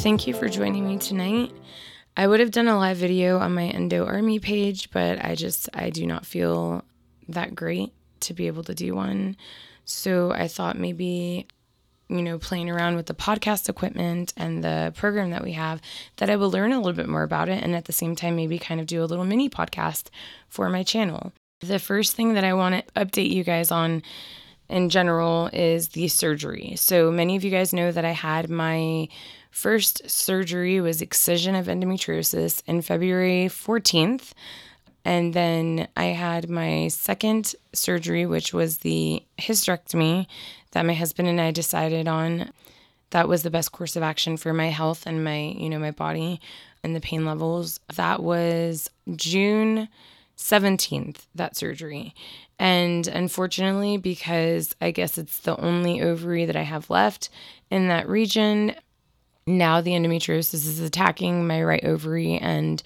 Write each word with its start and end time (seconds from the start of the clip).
Thank 0.00 0.26
you 0.26 0.34
for 0.34 0.48
joining 0.48 0.88
me 0.88 0.98
tonight. 0.98 1.52
I 2.16 2.26
would 2.26 2.40
have 2.40 2.50
done 2.50 2.68
a 2.68 2.76
live 2.76 2.96
video 2.96 3.38
on 3.38 3.54
my 3.54 3.66
Endo 3.66 4.04
Army 4.04 4.38
page, 4.38 4.90
but 4.90 5.24
I 5.24 5.34
just 5.34 5.68
I 5.74 5.90
do 5.90 6.06
not 6.06 6.26
feel 6.26 6.84
that 7.28 7.54
great 7.54 7.92
to 8.20 8.34
be 8.34 8.46
able 8.46 8.64
to 8.64 8.74
do 8.74 8.94
one. 8.94 9.36
So 9.84 10.32
I 10.32 10.48
thought 10.48 10.78
maybe 10.78 11.46
you 12.08 12.22
know, 12.22 12.38
playing 12.38 12.68
around 12.68 12.96
with 12.96 13.06
the 13.06 13.14
podcast 13.14 13.68
equipment 13.68 14.34
and 14.36 14.62
the 14.62 14.92
program 14.96 15.30
that 15.30 15.42
we 15.42 15.52
have, 15.52 15.80
that 16.16 16.28
I 16.28 16.36
will 16.36 16.50
learn 16.50 16.72
a 16.72 16.78
little 16.78 16.92
bit 16.92 17.08
more 17.08 17.22
about 17.22 17.48
it 17.48 17.62
and 17.62 17.74
at 17.74 17.86
the 17.86 17.92
same 17.92 18.14
time 18.14 18.36
maybe 18.36 18.58
kind 18.58 18.80
of 18.80 18.86
do 18.86 19.02
a 19.02 19.06
little 19.06 19.24
mini 19.24 19.48
podcast 19.48 20.08
for 20.48 20.68
my 20.68 20.82
channel. 20.82 21.32
The 21.60 21.78
first 21.78 22.14
thing 22.14 22.34
that 22.34 22.44
I 22.44 22.54
want 22.54 22.74
to 22.74 23.04
update 23.04 23.30
you 23.30 23.44
guys 23.44 23.70
on 23.70 24.02
in 24.72 24.88
general 24.88 25.50
is 25.52 25.88
the 25.90 26.08
surgery. 26.08 26.74
So 26.76 27.10
many 27.10 27.36
of 27.36 27.44
you 27.44 27.50
guys 27.50 27.72
know 27.72 27.92
that 27.92 28.04
I 28.04 28.12
had 28.12 28.48
my 28.50 29.08
first 29.50 30.08
surgery 30.10 30.80
was 30.80 31.02
excision 31.02 31.54
of 31.54 31.66
endometriosis 31.66 32.62
in 32.66 32.82
February 32.82 33.48
14th. 33.48 34.32
And 35.04 35.34
then 35.34 35.88
I 35.96 36.06
had 36.06 36.48
my 36.48 36.88
second 36.88 37.54
surgery, 37.72 38.24
which 38.24 38.54
was 38.54 38.78
the 38.78 39.22
hysterectomy 39.38 40.26
that 40.70 40.86
my 40.86 40.94
husband 40.94 41.28
and 41.28 41.40
I 41.40 41.50
decided 41.50 42.08
on. 42.08 42.50
That 43.10 43.28
was 43.28 43.42
the 43.42 43.50
best 43.50 43.72
course 43.72 43.94
of 43.94 44.02
action 44.02 44.38
for 44.38 44.54
my 44.54 44.68
health 44.68 45.06
and 45.06 45.22
my, 45.22 45.54
you 45.58 45.68
know, 45.68 45.78
my 45.78 45.90
body 45.90 46.40
and 46.82 46.96
the 46.96 47.00
pain 47.00 47.26
levels. 47.26 47.78
That 47.94 48.22
was 48.22 48.88
June 49.16 49.88
17th, 50.38 51.26
that 51.34 51.56
surgery. 51.56 52.14
And 52.62 53.08
unfortunately, 53.08 53.96
because 53.96 54.72
I 54.80 54.92
guess 54.92 55.18
it's 55.18 55.40
the 55.40 55.60
only 55.60 56.00
ovary 56.00 56.44
that 56.44 56.54
I 56.54 56.62
have 56.62 56.90
left 56.90 57.28
in 57.72 57.88
that 57.88 58.08
region, 58.08 58.76
now 59.48 59.80
the 59.80 59.90
endometriosis 59.90 60.54
is 60.54 60.78
attacking 60.78 61.44
my 61.44 61.60
right 61.64 61.84
ovary 61.84 62.38
and 62.38 62.80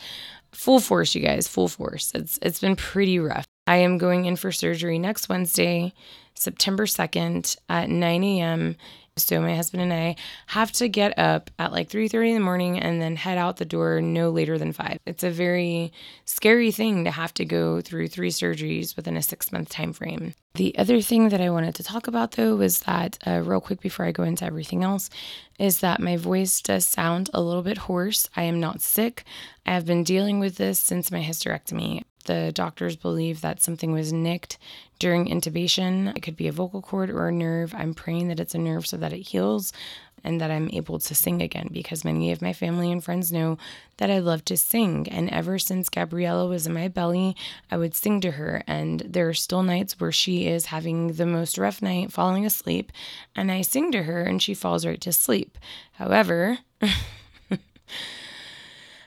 full 0.50 0.80
force, 0.80 1.14
you 1.14 1.20
guys, 1.20 1.46
full 1.46 1.68
force. 1.68 2.10
It's 2.14 2.38
it's 2.40 2.58
been 2.58 2.74
pretty 2.74 3.18
rough. 3.18 3.44
I 3.66 3.76
am 3.76 3.98
going 3.98 4.24
in 4.24 4.36
for 4.36 4.50
surgery 4.50 4.98
next 4.98 5.28
Wednesday, 5.28 5.92
September 6.32 6.86
2nd 6.86 7.54
at 7.68 7.90
9 7.90 8.24
a.m. 8.24 8.76
So 9.18 9.40
my 9.40 9.56
husband 9.56 9.82
and 9.82 9.94
I 9.94 10.16
have 10.46 10.72
to 10.72 10.88
get 10.88 11.18
up 11.18 11.50
at 11.58 11.72
like 11.72 11.88
3:30 11.88 12.28
in 12.28 12.34
the 12.34 12.40
morning 12.40 12.78
and 12.78 13.00
then 13.00 13.16
head 13.16 13.38
out 13.38 13.56
the 13.56 13.64
door 13.64 14.02
no 14.02 14.28
later 14.28 14.58
than 14.58 14.72
5. 14.72 14.98
It's 15.06 15.24
a 15.24 15.30
very 15.30 15.90
scary 16.26 16.70
thing 16.70 17.04
to 17.04 17.10
have 17.10 17.32
to 17.34 17.46
go 17.46 17.80
through 17.80 18.08
three 18.08 18.28
surgeries 18.28 18.94
within 18.94 19.16
a 19.16 19.20
6-month 19.20 19.70
time 19.70 19.94
frame. 19.94 20.34
The 20.54 20.76
other 20.76 21.00
thing 21.00 21.30
that 21.30 21.40
I 21.40 21.48
wanted 21.48 21.74
to 21.76 21.82
talk 21.82 22.08
about 22.08 22.32
though 22.32 22.56
was 22.56 22.80
that 22.80 23.18
uh, 23.26 23.40
real 23.42 23.62
quick 23.62 23.80
before 23.80 24.04
I 24.04 24.12
go 24.12 24.22
into 24.22 24.44
everything 24.44 24.84
else 24.84 25.08
is 25.58 25.80
that 25.80 25.98
my 25.98 26.18
voice 26.18 26.60
does 26.60 26.86
sound 26.86 27.30
a 27.32 27.40
little 27.40 27.62
bit 27.62 27.78
hoarse. 27.78 28.28
I 28.36 28.42
am 28.42 28.60
not 28.60 28.82
sick. 28.82 29.24
I 29.64 29.72
have 29.72 29.86
been 29.86 30.04
dealing 30.04 30.40
with 30.40 30.56
this 30.56 30.78
since 30.78 31.10
my 31.10 31.22
hysterectomy 31.22 32.02
the 32.26 32.52
doctors 32.54 32.96
believe 32.96 33.40
that 33.40 33.62
something 33.62 33.92
was 33.92 34.12
nicked 34.12 34.58
during 34.98 35.26
intubation. 35.26 36.16
It 36.16 36.20
could 36.20 36.36
be 36.36 36.48
a 36.48 36.52
vocal 36.52 36.82
cord 36.82 37.10
or 37.10 37.28
a 37.28 37.32
nerve. 37.32 37.74
I'm 37.74 37.94
praying 37.94 38.28
that 38.28 38.40
it's 38.40 38.54
a 38.54 38.58
nerve 38.58 38.86
so 38.86 38.96
that 38.98 39.12
it 39.12 39.22
heals 39.28 39.72
and 40.26 40.40
that 40.40 40.50
I'm 40.50 40.68
able 40.72 40.98
to 40.98 41.14
sing 41.14 41.40
again 41.40 41.68
because 41.72 42.04
many 42.04 42.32
of 42.32 42.42
my 42.42 42.52
family 42.52 42.90
and 42.90 43.02
friends 43.02 43.32
know 43.32 43.58
that 43.98 44.10
I 44.10 44.18
love 44.18 44.44
to 44.46 44.56
sing. 44.56 45.08
And 45.08 45.30
ever 45.30 45.58
since 45.58 45.88
Gabriella 45.88 46.48
was 46.48 46.66
in 46.66 46.74
my 46.74 46.88
belly, 46.88 47.36
I 47.70 47.76
would 47.76 47.94
sing 47.94 48.20
to 48.22 48.32
her. 48.32 48.62
And 48.66 49.00
there 49.00 49.28
are 49.28 49.34
still 49.34 49.62
nights 49.62 50.00
where 50.00 50.12
she 50.12 50.46
is 50.46 50.66
having 50.66 51.12
the 51.12 51.26
most 51.26 51.58
rough 51.58 51.80
night, 51.80 52.12
falling 52.12 52.44
asleep, 52.44 52.90
and 53.36 53.52
I 53.52 53.62
sing 53.62 53.92
to 53.92 54.02
her 54.02 54.22
and 54.22 54.42
she 54.42 54.52
falls 54.52 54.84
right 54.84 55.00
to 55.02 55.12
sleep. 55.12 55.58
However, 55.92 56.58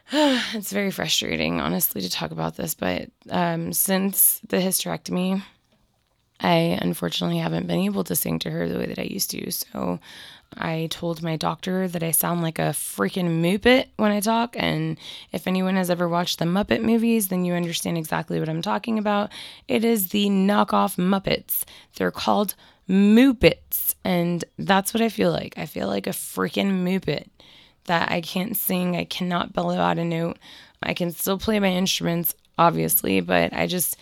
it's 0.53 0.72
very 0.72 0.90
frustrating, 0.90 1.62
honestly, 1.62 2.02
to 2.02 2.09
talk 2.09 2.31
about 2.31 2.56
this. 2.56 2.74
But 2.74 3.09
um, 3.30 3.74
since 3.74 4.40
the 4.47 4.58
hysterectomy, 4.58 5.44
I 6.40 6.80
unfortunately 6.81 7.38
haven't 7.38 7.68
been 7.68 7.81
able 7.81 8.03
to 8.06 8.16
sing 8.16 8.40
to 8.40 8.50
her 8.50 8.68
the 8.68 8.80
way 8.80 8.88
that 8.88 8.97
I 8.97 9.03
used 9.03 9.30
to. 9.31 9.52
So 9.52 10.00
I 10.58 10.88
told 10.90 11.22
my 11.22 11.36
doctor 11.36 11.88
that 11.88 12.02
I 12.02 12.09
sound 12.09 12.42
like 12.42 12.58
a 12.58 12.74
freaking 12.74 13.42
Muppet 13.42 13.88
when 13.97 14.12
I 14.12 14.20
talk. 14.20 14.56
And 14.58 14.97
if 15.31 15.46
anyone 15.46 15.75
has 15.75 15.92
ever 15.92 16.09
watched 16.09 16.40
the 16.40 16.46
Muppet 16.46 16.81
movies, 16.81 17.28
then 17.28 17.46
you 17.46 17.53
understand 17.53 17.97
exactly 17.97 18.40
what 18.40 18.50
I'm 18.50 18.64
talking 18.64 18.97
about. 18.97 19.31
It 19.68 19.86
is 19.86 20.08
the 20.08 20.28
knockoff 20.28 20.97
Muppets. 20.97 21.66
They're 21.97 22.09
called 22.09 22.56
Muppets. 22.90 23.94
And 24.03 24.44
that's 24.58 24.91
what 24.91 25.03
I 25.03 25.09
feel 25.09 25.31
like. 25.31 25.56
I 25.56 25.68
feel 25.68 25.88
like 25.88 26.08
a 26.08 26.12
freaking 26.12 26.84
Muppet 26.84 27.28
that 27.90 28.12
I 28.12 28.22
can't 28.22 28.56
sing, 28.56 28.96
I 28.96 29.04
cannot 29.04 29.54
bellow 29.54 29.78
out 29.78 30.00
a 30.00 30.06
note. 30.06 30.38
I 30.82 30.94
can 30.94 31.12
still 31.12 31.38
play 31.38 31.60
my 31.60 31.68
instruments, 31.68 32.34
obviously, 32.58 33.20
but 33.20 33.52
I 33.54 33.68
just 33.68 33.98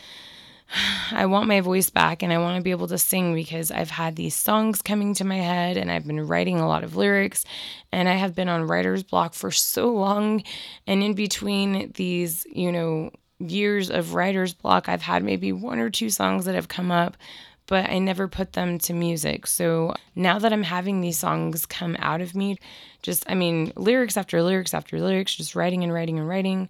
I 1.11 1.25
want 1.25 1.47
my 1.47 1.61
voice 1.61 1.89
back 1.89 2.23
and 2.23 2.31
I 2.31 2.37
want 2.37 2.57
to 2.57 2.63
be 2.63 2.71
able 2.71 2.87
to 2.89 2.97
sing 2.97 3.33
because 3.33 3.71
I've 3.71 3.89
had 3.89 4.15
these 4.15 4.35
songs 4.35 4.81
coming 4.81 5.13
to 5.15 5.25
my 5.25 5.37
head 5.37 5.77
and 5.77 5.91
I've 5.91 6.05
been 6.05 6.27
writing 6.27 6.59
a 6.59 6.67
lot 6.67 6.83
of 6.83 6.95
lyrics 6.95 7.45
and 7.91 8.07
I 8.07 8.13
have 8.13 8.35
been 8.35 8.49
on 8.49 8.67
writer's 8.67 9.03
block 9.03 9.33
for 9.33 9.51
so 9.51 9.89
long 9.89 10.43
and 10.85 11.03
in 11.03 11.13
between 11.13 11.91
these, 11.95 12.45
you 12.51 12.71
know, 12.71 13.11
years 13.39 13.89
of 13.89 14.13
writer's 14.13 14.53
block, 14.53 14.89
I've 14.89 15.01
had 15.01 15.23
maybe 15.23 15.51
one 15.51 15.79
or 15.79 15.89
two 15.89 16.09
songs 16.09 16.45
that 16.45 16.55
have 16.55 16.67
come 16.67 16.91
up 16.91 17.17
but 17.67 17.89
I 17.89 17.99
never 17.99 18.27
put 18.27 18.53
them 18.53 18.79
to 18.79 18.93
music. 18.93 19.45
So 19.45 19.93
now 20.15 20.39
that 20.39 20.51
I'm 20.53 20.63
having 20.63 21.01
these 21.01 21.19
songs 21.19 21.65
come 21.65 21.95
out 21.99 22.21
of 22.21 22.33
me, 22.33 22.57
just, 23.01 23.23
I 23.29 23.35
mean, 23.35 23.71
lyrics 23.75 24.17
after 24.17 24.41
lyrics 24.41 24.73
after 24.73 24.99
lyrics, 24.99 25.35
just 25.35 25.55
writing 25.55 25.83
and 25.83 25.93
writing 25.93 26.17
and 26.17 26.27
writing, 26.27 26.69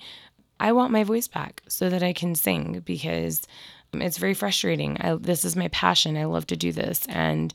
I 0.60 0.72
want 0.72 0.92
my 0.92 1.04
voice 1.04 1.28
back 1.28 1.62
so 1.68 1.90
that 1.90 2.04
I 2.04 2.14
can 2.14 2.34
sing 2.36 2.82
because 2.84 3.48
um, 3.94 4.02
it's 4.02 4.18
very 4.18 4.34
frustrating. 4.34 4.98
I, 5.00 5.16
this 5.16 5.46
is 5.46 5.56
my 5.56 5.68
passion. 5.70 6.18
I 6.18 6.26
love 6.26 6.48
to 6.48 6.58
do 6.58 6.72
this. 6.72 7.06
And 7.08 7.54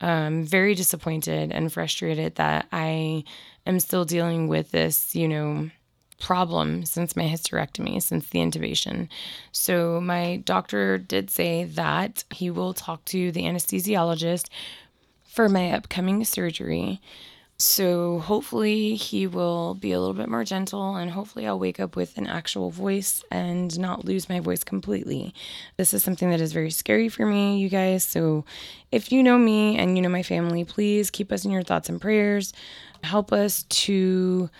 I'm 0.00 0.44
very 0.44 0.74
disappointed 0.74 1.50
and 1.50 1.72
frustrated 1.72 2.36
that 2.36 2.66
I 2.72 3.24
am 3.66 3.80
still 3.80 4.04
dealing 4.04 4.48
with 4.48 4.70
this, 4.70 5.14
you 5.14 5.28
know, 5.28 5.70
problem 6.20 6.84
since 6.84 7.16
my 7.16 7.24
hysterectomy, 7.24 8.02
since 8.02 8.28
the 8.28 8.38
intubation. 8.38 9.08
So, 9.52 10.00
my 10.00 10.36
doctor 10.44 10.98
did 10.98 11.30
say 11.30 11.64
that 11.64 12.24
he 12.30 12.50
will 12.50 12.74
talk 12.74 13.04
to 13.06 13.32
the 13.32 13.42
anesthesiologist 13.42 14.48
for 15.24 15.48
my 15.48 15.72
upcoming 15.72 16.24
surgery. 16.24 17.00
So, 17.56 18.18
hopefully, 18.18 18.96
he 18.96 19.26
will 19.28 19.74
be 19.74 19.92
a 19.92 20.00
little 20.00 20.14
bit 20.14 20.28
more 20.28 20.42
gentle, 20.44 20.96
and 20.96 21.10
hopefully, 21.10 21.46
I'll 21.46 21.58
wake 21.58 21.78
up 21.78 21.94
with 21.94 22.18
an 22.18 22.26
actual 22.26 22.70
voice 22.70 23.22
and 23.30 23.78
not 23.78 24.04
lose 24.04 24.28
my 24.28 24.40
voice 24.40 24.64
completely. 24.64 25.32
This 25.76 25.94
is 25.94 26.02
something 26.02 26.30
that 26.30 26.40
is 26.40 26.52
very 26.52 26.70
scary 26.70 27.08
for 27.08 27.26
me, 27.26 27.58
you 27.58 27.68
guys. 27.68 28.02
So, 28.02 28.44
if 28.90 29.12
you 29.12 29.22
know 29.22 29.38
me 29.38 29.76
and 29.78 29.96
you 29.96 30.02
know 30.02 30.08
my 30.08 30.24
family, 30.24 30.64
please 30.64 31.10
keep 31.10 31.30
us 31.30 31.44
in 31.44 31.52
your 31.52 31.62
thoughts 31.62 31.88
and 31.88 32.00
prayers. 32.00 32.52
Help 33.04 33.32
us 33.32 33.64
to 33.64 34.50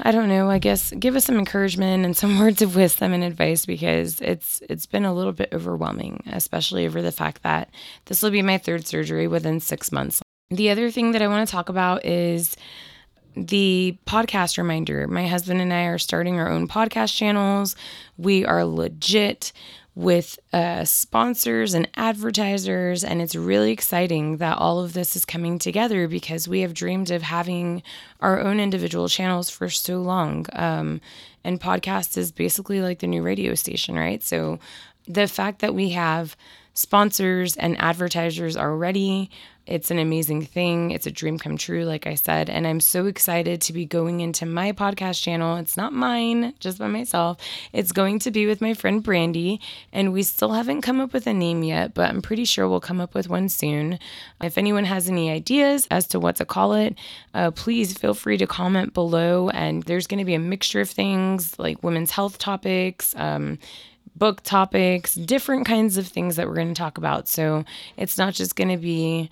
I 0.00 0.10
don't 0.10 0.28
know, 0.28 0.50
I 0.50 0.58
guess 0.58 0.92
give 0.92 1.16
us 1.16 1.24
some 1.24 1.38
encouragement 1.38 2.04
and 2.04 2.16
some 2.16 2.38
words 2.40 2.62
of 2.62 2.76
wisdom 2.76 3.12
and 3.12 3.24
advice 3.24 3.66
because 3.66 4.20
it's 4.20 4.62
it's 4.68 4.86
been 4.86 5.04
a 5.04 5.14
little 5.14 5.32
bit 5.32 5.50
overwhelming, 5.52 6.22
especially 6.32 6.86
over 6.86 7.02
the 7.02 7.12
fact 7.12 7.42
that 7.42 7.70
this 8.06 8.22
will 8.22 8.30
be 8.30 8.42
my 8.42 8.58
third 8.58 8.86
surgery 8.86 9.28
within 9.28 9.60
6 9.60 9.92
months. 9.92 10.22
The 10.50 10.70
other 10.70 10.90
thing 10.90 11.12
that 11.12 11.22
I 11.22 11.28
want 11.28 11.48
to 11.48 11.52
talk 11.52 11.68
about 11.68 12.04
is 12.04 12.56
the 13.36 13.96
podcast 14.06 14.58
reminder. 14.58 15.08
My 15.08 15.26
husband 15.26 15.60
and 15.60 15.72
I 15.72 15.84
are 15.84 15.98
starting 15.98 16.38
our 16.38 16.48
own 16.48 16.68
podcast 16.68 17.16
channels. 17.16 17.74
We 18.16 18.44
are 18.44 18.64
legit 18.64 19.52
with 19.94 20.38
uh, 20.52 20.84
sponsors 20.84 21.72
and 21.72 21.88
advertisers. 21.96 23.04
And 23.04 23.22
it's 23.22 23.36
really 23.36 23.70
exciting 23.70 24.38
that 24.38 24.58
all 24.58 24.80
of 24.80 24.92
this 24.92 25.14
is 25.14 25.24
coming 25.24 25.58
together 25.58 26.08
because 26.08 26.48
we 26.48 26.60
have 26.60 26.74
dreamed 26.74 27.10
of 27.10 27.22
having 27.22 27.82
our 28.20 28.40
own 28.40 28.58
individual 28.58 29.08
channels 29.08 29.50
for 29.50 29.70
so 29.70 30.00
long. 30.00 30.46
Um, 30.52 31.00
and 31.44 31.60
podcast 31.60 32.16
is 32.16 32.32
basically 32.32 32.80
like 32.80 32.98
the 32.98 33.06
new 33.06 33.22
radio 33.22 33.54
station, 33.54 33.94
right? 33.94 34.22
So 34.22 34.58
the 35.06 35.28
fact 35.28 35.60
that 35.60 35.74
we 35.74 35.90
have 35.90 36.36
sponsors 36.72 37.56
and 37.56 37.80
advertisers 37.80 38.56
already 38.56 39.30
it's 39.66 39.90
an 39.90 39.98
amazing 39.98 40.42
thing. 40.42 40.90
It's 40.90 41.06
a 41.06 41.10
dream 41.10 41.38
come 41.38 41.56
true, 41.56 41.84
like 41.84 42.06
I 42.06 42.14
said. 42.14 42.50
And 42.50 42.66
I'm 42.66 42.80
so 42.80 43.06
excited 43.06 43.60
to 43.62 43.72
be 43.72 43.86
going 43.86 44.20
into 44.20 44.44
my 44.44 44.72
podcast 44.72 45.22
channel. 45.22 45.56
It's 45.56 45.76
not 45.76 45.92
mine, 45.92 46.54
just 46.60 46.78
by 46.78 46.88
myself. 46.88 47.38
It's 47.72 47.92
going 47.92 48.18
to 48.20 48.30
be 48.30 48.46
with 48.46 48.60
my 48.60 48.74
friend 48.74 49.02
Brandy. 49.02 49.60
And 49.92 50.12
we 50.12 50.22
still 50.22 50.52
haven't 50.52 50.82
come 50.82 51.00
up 51.00 51.12
with 51.12 51.26
a 51.26 51.32
name 51.32 51.62
yet, 51.62 51.94
but 51.94 52.10
I'm 52.10 52.20
pretty 52.20 52.44
sure 52.44 52.68
we'll 52.68 52.80
come 52.80 53.00
up 53.00 53.14
with 53.14 53.28
one 53.28 53.48
soon. 53.48 53.98
If 54.42 54.58
anyone 54.58 54.84
has 54.84 55.08
any 55.08 55.30
ideas 55.30 55.88
as 55.90 56.06
to 56.08 56.20
what 56.20 56.36
to 56.36 56.44
call 56.44 56.74
it, 56.74 56.96
uh, 57.32 57.50
please 57.50 57.96
feel 57.96 58.14
free 58.14 58.36
to 58.38 58.46
comment 58.46 58.92
below. 58.92 59.48
And 59.48 59.82
there's 59.84 60.06
going 60.06 60.18
to 60.18 60.26
be 60.26 60.34
a 60.34 60.38
mixture 60.38 60.82
of 60.82 60.90
things 60.90 61.58
like 61.58 61.82
women's 61.82 62.10
health 62.10 62.36
topics. 62.38 63.14
Um, 63.16 63.58
book 64.16 64.42
topics, 64.42 65.14
different 65.14 65.66
kinds 65.66 65.96
of 65.96 66.06
things 66.06 66.36
that 66.36 66.46
we're 66.46 66.54
going 66.54 66.68
to 66.68 66.74
talk 66.74 66.98
about. 66.98 67.28
So 67.28 67.64
it's 67.96 68.16
not 68.18 68.34
just 68.34 68.56
going 68.56 68.70
to 68.70 68.76
be 68.76 69.30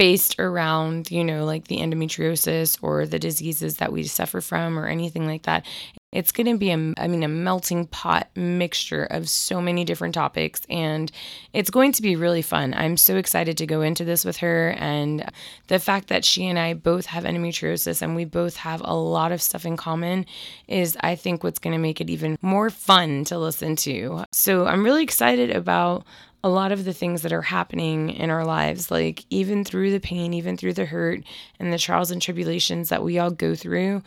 based 0.00 0.40
around, 0.40 1.10
you 1.10 1.22
know, 1.22 1.44
like 1.44 1.68
the 1.68 1.76
endometriosis 1.76 2.78
or 2.80 3.04
the 3.04 3.18
diseases 3.18 3.76
that 3.76 3.92
we 3.92 4.02
suffer 4.02 4.40
from 4.40 4.78
or 4.78 4.86
anything 4.86 5.26
like 5.26 5.42
that. 5.42 5.66
It's 6.10 6.32
going 6.32 6.46
to 6.46 6.56
be 6.56 6.70
a, 6.70 6.94
I 6.96 7.06
mean, 7.06 7.22
a 7.22 7.28
melting 7.28 7.86
pot 7.86 8.30
mixture 8.34 9.04
of 9.04 9.28
so 9.28 9.60
many 9.60 9.84
different 9.84 10.14
topics, 10.14 10.62
and 10.70 11.12
it's 11.52 11.68
going 11.68 11.92
to 11.92 12.02
be 12.02 12.16
really 12.16 12.40
fun. 12.40 12.72
I'm 12.72 12.96
so 12.96 13.16
excited 13.16 13.58
to 13.58 13.66
go 13.66 13.82
into 13.82 14.06
this 14.06 14.24
with 14.24 14.38
her, 14.38 14.70
and 14.70 15.30
the 15.68 15.78
fact 15.78 16.08
that 16.08 16.24
she 16.24 16.46
and 16.48 16.58
I 16.58 16.72
both 16.72 17.04
have 17.04 17.24
endometriosis 17.24 18.00
and 18.00 18.16
we 18.16 18.24
both 18.24 18.56
have 18.56 18.80
a 18.82 18.96
lot 18.96 19.32
of 19.32 19.42
stuff 19.42 19.66
in 19.66 19.76
common 19.76 20.24
is, 20.66 20.96
I 21.02 21.14
think, 21.14 21.44
what's 21.44 21.60
going 21.60 21.74
to 21.74 21.78
make 21.78 22.00
it 22.00 22.08
even 22.08 22.38
more 22.40 22.70
fun 22.70 23.24
to 23.26 23.38
listen 23.38 23.76
to. 23.76 24.24
So 24.32 24.66
I'm 24.66 24.82
really 24.82 25.02
excited 25.02 25.50
about 25.50 26.06
a 26.42 26.48
lot 26.48 26.72
of 26.72 26.84
the 26.84 26.94
things 26.94 27.22
that 27.22 27.32
are 27.32 27.42
happening 27.42 28.10
in 28.10 28.30
our 28.30 28.44
lives, 28.44 28.90
like 28.90 29.24
even 29.30 29.64
through 29.64 29.90
the 29.90 30.00
pain, 30.00 30.32
even 30.32 30.56
through 30.56 30.72
the 30.72 30.86
hurt 30.86 31.22
and 31.58 31.72
the 31.72 31.78
trials 31.78 32.10
and 32.10 32.20
tribulations 32.22 32.88
that 32.88 33.02
we 33.02 33.18
all 33.18 33.30
go 33.30 33.54
through, 33.54 34.02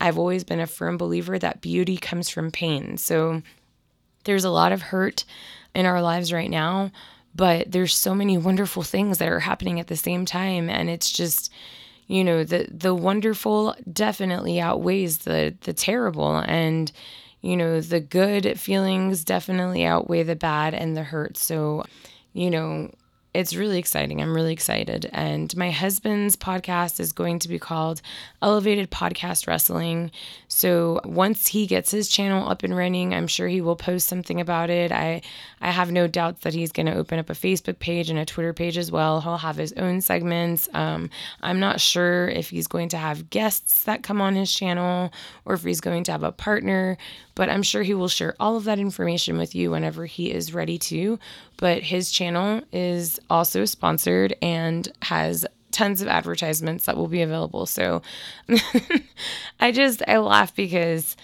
I've 0.00 0.18
always 0.18 0.44
been 0.44 0.60
a 0.60 0.66
firm 0.66 0.96
believer 0.96 1.38
that 1.38 1.60
beauty 1.60 1.96
comes 1.96 2.28
from 2.28 2.50
pain. 2.50 2.98
So 2.98 3.42
there's 4.24 4.44
a 4.44 4.50
lot 4.50 4.72
of 4.72 4.82
hurt 4.82 5.24
in 5.74 5.86
our 5.86 6.02
lives 6.02 6.32
right 6.32 6.50
now, 6.50 6.90
but 7.34 7.70
there's 7.70 7.94
so 7.94 8.14
many 8.14 8.36
wonderful 8.36 8.82
things 8.82 9.18
that 9.18 9.28
are 9.28 9.40
happening 9.40 9.80
at 9.80 9.86
the 9.86 9.96
same 9.96 10.24
time 10.26 10.68
and 10.68 10.90
it's 10.90 11.10
just 11.10 11.52
you 12.08 12.24
know 12.24 12.42
the 12.42 12.66
the 12.70 12.94
wonderful 12.94 13.76
definitely 13.92 14.60
outweighs 14.60 15.18
the 15.18 15.54
the 15.60 15.72
terrible 15.72 16.38
and 16.38 16.90
you 17.40 17.56
know 17.56 17.80
the 17.80 18.00
good 18.00 18.58
feelings 18.58 19.24
definitely 19.24 19.84
outweigh 19.84 20.22
the 20.22 20.36
bad 20.36 20.74
and 20.74 20.96
the 20.96 21.02
hurt. 21.04 21.36
So 21.36 21.84
you 22.32 22.50
know 22.50 22.90
it's 23.34 23.54
really 23.54 23.78
exciting. 23.78 24.22
I'm 24.22 24.34
really 24.34 24.52
excited. 24.52 25.08
And 25.12 25.54
my 25.56 25.70
husband's 25.70 26.34
podcast 26.34 26.98
is 26.98 27.12
going 27.12 27.38
to 27.40 27.48
be 27.48 27.58
called 27.58 28.00
Elevated 28.40 28.90
Podcast 28.90 29.46
Wrestling. 29.46 30.10
So 30.48 31.00
once 31.04 31.46
he 31.46 31.66
gets 31.66 31.90
his 31.90 32.08
channel 32.08 32.48
up 32.48 32.62
and 32.62 32.76
running, 32.76 33.12
I'm 33.12 33.26
sure 33.26 33.46
he 33.46 33.60
will 33.60 33.76
post 33.76 34.08
something 34.08 34.40
about 34.40 34.70
it. 34.70 34.90
I 34.90 35.20
I 35.60 35.70
have 35.70 35.92
no 35.92 36.06
doubts 36.06 36.42
that 36.42 36.54
he's 36.54 36.72
going 36.72 36.86
to 36.86 36.94
open 36.94 37.18
up 37.18 37.30
a 37.30 37.34
Facebook 37.34 37.78
page 37.78 38.10
and 38.10 38.18
a 38.18 38.24
Twitter 38.24 38.52
page 38.52 38.78
as 38.78 38.90
well. 38.90 39.20
He'll 39.20 39.36
have 39.36 39.56
his 39.56 39.72
own 39.74 40.00
segments. 40.00 40.68
Um, 40.72 41.10
I'm 41.42 41.60
not 41.60 41.80
sure 41.80 42.28
if 42.28 42.50
he's 42.50 42.66
going 42.66 42.88
to 42.90 42.96
have 42.96 43.28
guests 43.30 43.84
that 43.84 44.02
come 44.02 44.20
on 44.20 44.36
his 44.36 44.52
channel 44.52 45.12
or 45.44 45.54
if 45.54 45.64
he's 45.64 45.80
going 45.80 46.04
to 46.04 46.12
have 46.12 46.22
a 46.22 46.32
partner, 46.32 46.96
but 47.34 47.48
I'm 47.48 47.62
sure 47.62 47.82
he 47.82 47.94
will 47.94 48.08
share 48.08 48.34
all 48.40 48.56
of 48.56 48.64
that 48.64 48.78
information 48.78 49.36
with 49.36 49.54
you 49.54 49.70
whenever 49.70 50.06
he 50.06 50.32
is 50.32 50.54
ready 50.54 50.78
to. 50.78 51.18
But 51.58 51.82
his 51.82 52.10
channel 52.10 52.62
is 52.72 53.20
also 53.28 53.64
sponsored 53.64 54.34
and 54.40 54.90
has 55.02 55.44
tons 55.70 56.00
of 56.00 56.08
advertisements 56.08 56.86
that 56.86 56.96
will 56.96 57.08
be 57.08 57.22
available. 57.22 57.66
So 57.66 58.02
I 59.60 59.70
just 59.72 60.02
I 60.08 60.18
laugh 60.18 60.54
because 60.54 61.16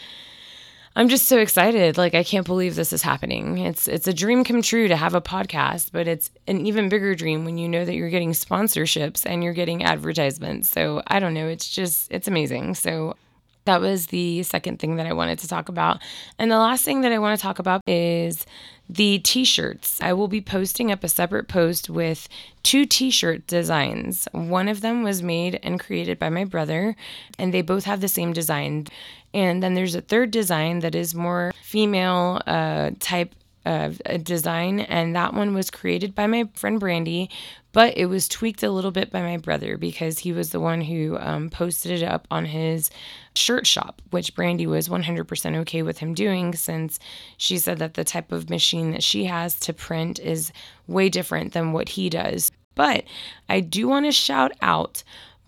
I'm 0.97 1.09
just 1.09 1.27
so 1.27 1.39
excited. 1.39 1.99
Like 1.99 2.15
I 2.15 2.23
can't 2.23 2.47
believe 2.47 2.77
this 2.77 2.93
is 2.93 3.03
happening. 3.03 3.59
It's 3.59 3.89
it's 3.89 4.07
a 4.07 4.13
dream 4.13 4.45
come 4.45 4.63
true 4.63 4.87
to 4.87 4.97
have 4.97 5.15
a 5.15 5.21
podcast, 5.21 5.91
but 5.93 6.07
it's 6.07 6.31
an 6.47 6.65
even 6.67 6.89
bigger 6.89 7.15
dream 7.15 7.45
when 7.45 7.59
you 7.59 7.69
know 7.69 7.85
that 7.85 7.95
you're 7.95 8.11
getting 8.11 8.33
sponsorships 8.33 9.27
and 9.27 9.43
you're 9.43 9.55
getting 9.55 9.83
advertisements. 9.83 10.69
So 10.69 11.03
I 11.09 11.19
don't 11.19 11.35
know, 11.35 11.49
it's 11.49 11.69
just 11.69 12.13
it's 12.13 12.29
amazing. 12.29 12.77
So 12.77 13.17
that 13.65 13.81
was 13.81 14.07
the 14.07 14.43
second 14.43 14.79
thing 14.79 14.97
that 14.97 15.07
I 15.07 15.13
wanted 15.13 15.39
to 15.41 15.49
talk 15.49 15.69
about. 15.69 16.01
And 16.39 16.51
the 16.51 16.59
last 16.59 16.85
thing 16.85 17.01
that 17.03 17.13
I 17.13 17.19
want 17.19 17.39
to 17.39 17.43
talk 17.43 17.59
about 17.59 17.83
is 17.87 18.47
the 18.89 19.19
t 19.21 19.45
shirts. 19.45 19.99
I 20.03 20.13
will 20.13 20.29
be 20.29 20.41
posting 20.41 20.93
up 20.93 21.03
a 21.03 21.09
separate 21.09 21.49
post 21.49 21.89
with 21.89 22.29
two 22.63 22.85
t 22.85 23.11
shirt 23.11 23.47
designs. 23.47 24.29
One 24.33 24.69
of 24.69 24.81
them 24.81 25.03
was 25.03 25.23
made 25.23 25.59
and 25.63 25.81
created 25.81 26.19
by 26.19 26.29
my 26.29 26.45
brother, 26.45 26.97
and 27.39 27.53
they 27.53 27.63
both 27.63 27.85
have 27.85 28.01
the 28.01 28.09
same 28.09 28.33
design. 28.33 28.87
And 29.33 29.63
then 29.63 29.75
there's 29.75 29.95
a 29.95 30.01
third 30.01 30.31
design 30.31 30.81
that 30.81 30.95
is 30.95 31.15
more 31.15 31.53
female 31.63 32.41
uh, 32.47 32.91
type 33.01 33.35
a 33.65 34.19
design, 34.19 34.81
and 34.81 35.17
that 35.17 35.35
one 35.35 35.55
was 35.55 35.71
created 35.71 36.15
by 36.15 36.27
my 36.27 36.49
friend 36.55 36.79
Brandy, 36.79 37.31
but 37.73 37.97
it 37.97 38.07
was 38.07 38.29
tweaked 38.29 38.63
a 38.63 38.71
little 38.71 38.91
bit 38.91 39.11
by 39.11 39.23
my 39.23 39.37
brother 39.37 39.77
because 39.77 40.19
he 40.21 40.33
was 40.33 40.51
the 40.51 40.61
one 40.61 40.81
who 40.81 41.19
um, 41.19 41.51
posted 41.51 41.91
it 41.91 42.05
up 42.05 42.27
on 42.31 42.45
his 42.45 42.91
shirt 43.35 43.67
shop, 43.67 44.01
which 44.11 44.35
Brandy 44.35 44.67
was 44.67 44.89
100% 44.89 45.57
okay 45.57 45.83
with 45.83 45.99
him 45.99 46.15
doing 46.15 46.55
since 46.55 46.99
she 47.37 47.59
said 47.59 47.79
that 47.79 47.95
the 47.95 48.05
type 48.05 48.33
of 48.33 48.51
machine 48.51 48.93
that 48.93 49.03
she 49.03 49.25
has 49.25 49.59
to 49.61 49.73
print 49.73 50.21
is 50.21 50.53
way 50.87 51.09
different 51.09 51.53
than 51.53 51.73
what 51.73 51.89
he 51.91 52.09
does. 52.09 52.53
But 52.75 53.05
I 53.49 53.61
do 53.61 53.89
want 53.89 54.07
to 54.07 54.13
shout 54.13 54.53
out 54.61 55.03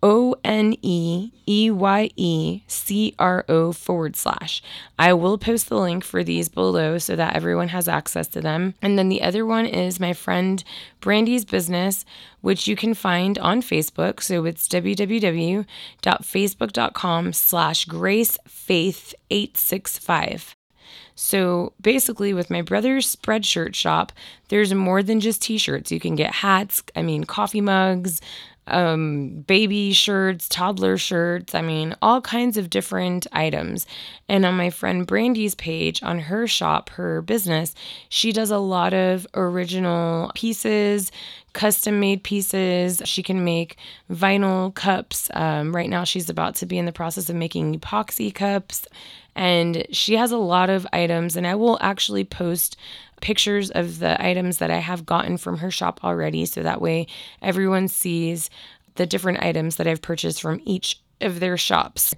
O 0.03 0.35
N 0.45 0.75
E 0.83 1.31
E 1.47 1.71
Y 1.71 2.11
E 2.17 2.63
C 2.67 3.15
R 3.19 3.45
O 3.49 3.73
forward 3.73 4.17
slash. 4.17 4.63
I 4.99 5.13
will 5.13 5.37
post 5.39 5.69
the 5.69 5.79
link 5.79 6.03
for 6.05 6.23
these 6.23 6.49
below 6.49 6.99
so 6.99 7.17
that 7.17 7.35
everyone 7.35 7.69
has 7.69 7.89
access 7.89 8.29
to 8.29 8.41
them. 8.41 8.75
And 8.81 8.97
then 8.99 9.09
the 9.09 9.23
other 9.23 9.45
one 9.45 9.67
is 9.67 9.99
my 10.01 10.13
friend 10.13 10.63
Brandy's 11.01 11.45
business, 11.45 12.05
which 12.41 12.69
you 12.69 12.77
can 12.77 12.95
find 12.95 13.37
on 13.39 13.63
Facebook. 13.63 14.23
So 14.23 14.45
it's 14.45 14.69
www.facebook.com 14.69 17.33
slash 17.33 17.87
gracefaith865. 17.87 20.55
So 21.15 21.75
basically, 21.81 22.33
with 22.33 22.49
my 22.49 22.63
brother's 22.63 23.17
spreadshirt 23.17 23.75
shop, 23.75 24.13
there's 24.51 24.73
more 24.73 25.03
than 25.03 25.19
just 25.19 25.43
t 25.43 25.59
shirts. 25.59 25.91
You 25.91 25.99
can 25.99 26.15
get 26.15 26.33
hats, 26.33 26.81
I 26.95 27.03
mean, 27.03 27.25
coffee 27.25 27.61
mugs, 27.61 28.21
um, 28.69 29.45
baby 29.47 29.93
shirts, 29.93 30.49
toddler 30.49 30.97
shirts, 30.97 31.55
I 31.55 31.63
mean, 31.63 31.95
all 32.03 32.21
kinds 32.21 32.57
of 32.57 32.71
different 32.71 33.27
items. 33.33 33.87
And 34.29 34.45
on 34.45 34.57
my 34.57 34.71
friend 34.71 35.07
Brandy's 35.07 35.55
page, 35.55 36.03
on 36.03 36.19
her 36.19 36.47
shop, 36.47 36.91
her 36.91 37.23
business, 37.23 37.75
she 38.09 38.33
does 38.33 38.51
a 38.51 38.59
lot 38.59 38.95
of 38.95 39.27
original 39.35 40.31
pieces, 40.35 41.11
custom 41.53 41.99
made 41.99 42.23
pieces. 42.23 43.03
She 43.05 43.23
can 43.23 43.45
make 43.45 43.77
vinyl 44.11 44.75
cups. 44.75 45.31
Um, 45.35 45.75
right 45.75 45.91
now, 45.91 46.05
she's 46.05 46.31
about 46.31 46.55
to 46.57 46.67
be 46.67 46.79
in 46.79 46.87
the 46.87 46.93
process 46.93 47.29
of 47.29 47.37
making 47.37 47.79
epoxy 47.79 48.35
cups. 48.35 48.87
And 49.35 49.87
she 49.91 50.17
has 50.17 50.33
a 50.33 50.37
lot 50.37 50.69
of 50.69 50.87
items, 50.93 51.37
and 51.37 51.47
I 51.47 51.55
will 51.55 51.79
actually 51.81 52.25
post 52.25 52.77
pictures 53.21 53.71
of 53.71 53.99
the 53.99 54.23
items 54.25 54.59
that 54.59 54.71
I 54.71 54.79
have 54.79 55.07
gotten 55.07 55.37
from 55.37 55.59
her 55.59 55.71
shop 55.71 56.05
already. 56.05 56.47
So 56.47 56.63
that 56.63 56.81
way 56.81 57.07
everyone 57.43 57.89
sees 57.89 58.51
the 58.95 59.07
different 59.07 59.43
items 59.43 59.77
that 59.77 59.87
I've 59.87 60.03
purchased 60.03 60.43
from 60.43 60.61
each 60.65 61.01
of 61.21 61.41
their 61.41 61.57
shops. 61.57 62.15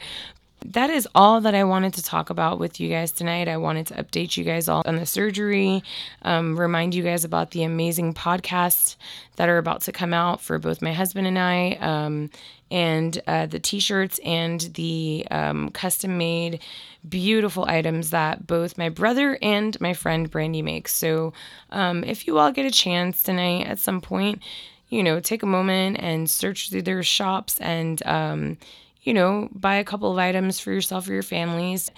That 0.64 0.90
is 0.90 1.08
all 1.14 1.40
that 1.40 1.54
I 1.54 1.64
wanted 1.64 1.94
to 1.94 2.02
talk 2.02 2.28
about 2.28 2.58
with 2.58 2.80
you 2.80 2.90
guys 2.90 3.12
tonight. 3.12 3.48
I 3.48 3.56
wanted 3.56 3.86
to 3.88 3.94
update 3.94 4.36
you 4.36 4.44
guys 4.44 4.68
all 4.68 4.82
on 4.84 4.96
the 4.96 5.06
surgery, 5.06 5.82
um, 6.22 6.58
remind 6.58 6.94
you 6.94 7.02
guys 7.02 7.24
about 7.24 7.52
the 7.52 7.64
amazing 7.64 8.12
podcasts 8.12 8.96
that 9.36 9.48
are 9.48 9.58
about 9.58 9.80
to 9.82 9.92
come 9.92 10.12
out 10.12 10.40
for 10.40 10.58
both 10.58 10.82
my 10.82 10.92
husband 10.92 11.26
and 11.26 11.38
I, 11.38 11.72
um, 11.80 12.30
and 12.70 13.20
uh, 13.26 13.46
the 13.46 13.58
t 13.58 13.80
shirts 13.80 14.20
and 14.24 14.60
the 14.74 15.26
um, 15.30 15.70
custom 15.70 16.18
made 16.18 16.60
beautiful 17.08 17.64
items 17.64 18.10
that 18.10 18.46
both 18.46 18.76
my 18.76 18.90
brother 18.90 19.38
and 19.40 19.80
my 19.80 19.94
friend 19.94 20.30
Brandy 20.30 20.60
makes. 20.60 20.94
So 20.94 21.32
um, 21.70 22.04
if 22.04 22.26
you 22.26 22.38
all 22.38 22.52
get 22.52 22.66
a 22.66 22.70
chance 22.70 23.22
tonight 23.22 23.66
at 23.66 23.78
some 23.78 24.02
point, 24.02 24.42
you 24.90 25.02
know, 25.02 25.20
take 25.20 25.42
a 25.42 25.46
moment 25.46 25.96
and 26.00 26.28
search 26.28 26.68
through 26.68 26.82
their 26.82 27.02
shops 27.02 27.58
and, 27.60 28.02
um, 28.06 28.58
you 29.02 29.14
know, 29.14 29.48
buy 29.52 29.76
a 29.76 29.84
couple 29.84 30.10
of 30.10 30.18
items 30.18 30.60
for 30.60 30.72
yourself 30.72 31.08
or 31.08 31.12
your 31.12 31.22
families. 31.22 31.90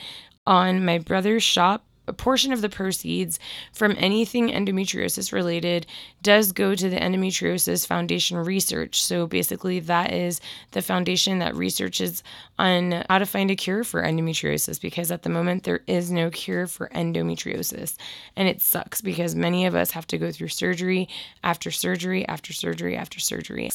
On 0.46 0.84
my 0.84 0.98
brother's 0.98 1.42
shop, 1.42 1.84
a 2.08 2.12
portion 2.12 2.52
of 2.52 2.60
the 2.60 2.68
proceeds 2.68 3.38
from 3.72 3.94
anything 3.96 4.48
endometriosis 4.48 5.32
related 5.32 5.86
does 6.20 6.50
go 6.50 6.74
to 6.74 6.90
the 6.90 6.96
Endometriosis 6.96 7.86
Foundation 7.86 8.38
research. 8.38 9.02
So 9.02 9.26
basically, 9.28 9.78
that 9.80 10.12
is 10.12 10.40
the 10.72 10.82
foundation 10.82 11.38
that 11.38 11.54
researches 11.54 12.24
on 12.58 13.04
how 13.08 13.18
to 13.18 13.26
find 13.26 13.50
a 13.52 13.56
cure 13.56 13.84
for 13.84 14.02
endometriosis 14.02 14.80
because 14.80 15.12
at 15.12 15.22
the 15.22 15.28
moment 15.28 15.62
there 15.62 15.80
is 15.86 16.10
no 16.10 16.28
cure 16.30 16.66
for 16.66 16.88
endometriosis. 16.88 17.96
And 18.34 18.48
it 18.48 18.60
sucks 18.60 19.00
because 19.00 19.36
many 19.36 19.66
of 19.66 19.76
us 19.76 19.92
have 19.92 20.06
to 20.08 20.18
go 20.18 20.32
through 20.32 20.48
surgery 20.48 21.08
after 21.44 21.70
surgery 21.70 22.26
after 22.26 22.52
surgery 22.52 22.96
after 22.96 23.20
surgery. 23.20 23.70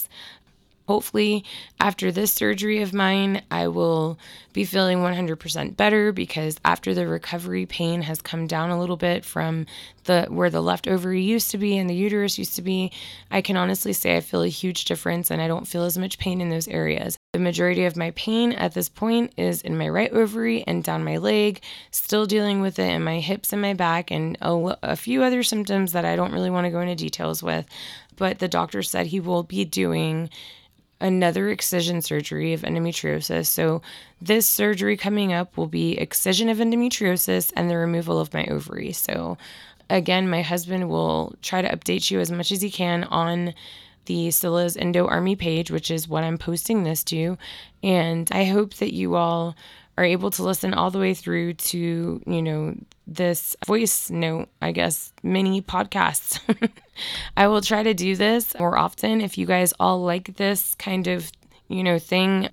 Hopefully, 0.88 1.44
after 1.82 2.12
this 2.12 2.32
surgery 2.32 2.82
of 2.82 2.94
mine, 2.94 3.42
I 3.52 3.68
will 3.68 4.18
be 4.54 4.64
feeling 4.64 5.00
100% 5.00 5.76
better 5.76 6.14
because 6.14 6.58
after 6.64 6.94
the 6.94 7.08
recovery 7.08 7.66
pain 7.66 8.02
has 8.04 8.22
come 8.22 8.48
down 8.48 8.70
a 8.70 8.80
little 8.80 8.96
bit 8.96 9.26
from 9.26 9.66
the 10.06 10.28
where 10.30 10.50
the 10.50 10.62
left 10.62 10.88
ovary 10.88 11.22
used 11.22 11.52
to 11.52 11.58
be 11.58 11.78
and 11.78 11.90
the 11.90 11.96
uterus 11.96 12.38
used 12.38 12.56
to 12.56 12.62
be, 12.62 12.92
I 13.30 13.42
can 13.42 13.58
honestly 13.58 13.92
say 13.92 14.16
I 14.16 14.22
feel 14.22 14.44
a 14.44 14.48
huge 14.48 14.86
difference 14.86 15.30
and 15.30 15.42
I 15.42 15.48
don't 15.48 15.68
feel 15.68 15.84
as 15.84 15.98
much 15.98 16.20
pain 16.20 16.40
in 16.40 16.50
those 16.50 16.70
areas. 16.70 17.18
The 17.34 17.40
majority 17.40 17.84
of 17.84 17.98
my 17.98 18.12
pain 18.12 18.54
at 18.54 18.74
this 18.74 18.88
point 18.88 19.34
is 19.36 19.62
in 19.62 19.78
my 19.78 19.90
right 19.90 20.12
ovary 20.12 20.64
and 20.66 20.84
down 20.84 21.04
my 21.04 21.18
leg, 21.18 21.62
still 21.92 22.26
dealing 22.26 22.62
with 22.62 22.80
it 22.80 22.90
in 22.90 23.04
my 23.04 23.20
hips 23.20 23.52
and 23.52 23.62
my 23.62 23.74
back 23.74 24.10
and 24.10 24.38
a, 24.42 24.78
a 24.82 24.96
few 24.96 25.22
other 25.22 25.44
symptoms 25.44 25.92
that 25.92 26.06
I 26.06 26.16
don't 26.16 26.32
really 26.32 26.50
want 26.50 26.66
to 26.66 26.72
go 26.72 26.80
into 26.80 26.96
details 26.96 27.44
with. 27.44 27.66
But 28.16 28.40
the 28.40 28.48
doctor 28.48 28.82
said 28.82 29.08
he 29.08 29.20
will 29.20 29.44
be 29.44 29.66
doing 29.66 30.30
another 31.00 31.50
excision 31.50 32.02
surgery 32.02 32.54
of 32.54 32.62
endometriosis. 32.62 33.48
So, 33.48 33.82
this 34.22 34.48
surgery 34.48 34.98
coming 34.98 35.34
up 35.34 35.58
will 35.58 35.68
be 35.68 35.98
excision 35.98 36.50
of 36.50 36.58
endometriosis 36.58 37.52
and 37.56 37.70
the 37.70 37.78
removal 37.78 38.20
of 38.20 38.34
my 38.34 38.46
ovary. 38.46 38.92
So, 38.94 39.38
again, 39.90 40.30
my 40.30 40.42
husband 40.42 40.90
will 40.90 41.36
try 41.42 41.62
to 41.62 41.76
update 41.76 42.10
you 42.10 42.20
as 42.20 42.32
much 42.32 42.52
as 42.52 42.62
he 42.62 42.72
can 42.72 43.04
on 43.06 43.54
the 44.06 44.32
Scylla's 44.32 44.78
Endo 44.78 45.06
Army 45.06 45.36
page, 45.36 45.70
which 45.70 45.92
is 45.92 46.08
what 46.08 46.24
I'm 46.24 46.38
posting 46.38 46.84
this 46.84 47.04
to. 47.06 47.38
And 47.84 48.28
I 48.32 48.46
hope 48.46 48.76
that 48.76 48.94
you 48.94 49.16
all 49.16 49.56
are 49.98 50.04
able 50.04 50.30
to 50.32 50.44
listen 50.44 50.74
all 50.74 50.92
the 50.92 51.00
way 51.00 51.14
through 51.14 51.54
to, 51.54 52.22
you 52.26 52.42
know, 52.42 52.76
this 53.08 53.56
voice 53.66 54.10
note, 54.10 54.50
I 54.62 54.72
guess, 54.72 55.12
mini 55.24 55.62
podcast. 55.62 56.40
I 57.38 57.48
will 57.48 57.62
try 57.62 57.84
to 57.84 57.94
do 57.94 58.16
this 58.16 58.58
more 58.60 58.78
often. 58.78 59.22
If 59.22 59.38
you 59.38 59.46
guys 59.46 59.74
all 59.80 60.04
like 60.04 60.36
this 60.36 60.76
kind 60.76 61.08
of, 61.08 61.32
you 61.68 61.84
know, 61.84 61.98
thing, 61.98 62.50